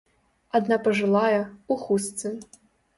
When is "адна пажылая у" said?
0.59-1.81